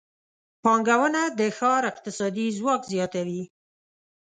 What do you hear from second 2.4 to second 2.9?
ځواک